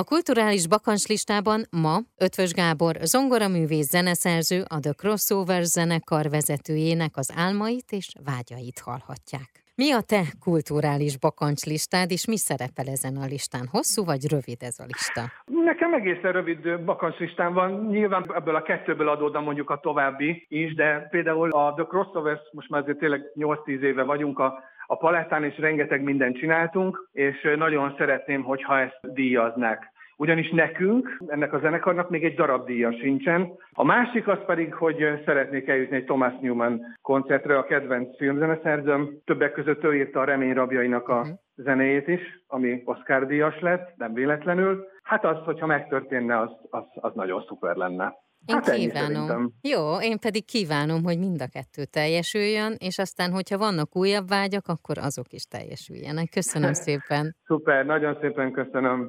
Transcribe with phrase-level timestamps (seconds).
[0.00, 1.94] A kulturális bakancslistában ma
[2.26, 9.50] Ötvös Gábor zongoraművész zeneszerző, a The Crossover zenekar vezetőjének az álmait és vágyait hallhatják.
[9.82, 13.66] Mi a te kulturális bakancslistád, és mi szerepel ezen a listán?
[13.74, 15.22] Hosszú vagy rövid ez a lista?
[15.70, 17.86] Nekem egészen rövid bakancslistám van.
[17.90, 22.70] Nyilván ebből a kettőből adódna mondjuk a további is, de például a The Crossovers, most
[22.70, 24.58] már azért tényleg 8-10 éve vagyunk a
[24.90, 31.52] a palettán, és rengeteg mindent csináltunk, és nagyon szeretném, hogyha ezt díjaznák ugyanis nekünk, ennek
[31.52, 33.52] a zenekarnak még egy darab díja sincsen.
[33.72, 39.20] A másik az pedig, hogy szeretnék eljutni egy Thomas Newman koncertre, a kedvenc filmzeneszerzőm.
[39.24, 41.36] Többek között ő írta a Remény rabjainak a uh-huh.
[41.56, 44.86] zenéjét is, ami Oscar díjas lett, nem véletlenül.
[45.02, 48.14] Hát az, hogyha megtörténne, az, az, az nagyon szuper lenne.
[48.46, 49.52] Én hát kívánom.
[49.62, 54.68] Jó, én pedig kívánom, hogy mind a kettő teljesüljön, és aztán, hogyha vannak újabb vágyak,
[54.68, 56.28] akkor azok is teljesüljenek.
[56.30, 57.36] Köszönöm szépen.
[57.46, 59.08] Szuper, nagyon szépen köszönöm.